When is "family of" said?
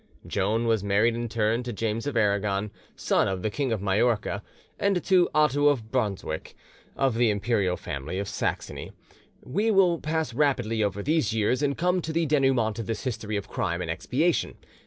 7.77-8.27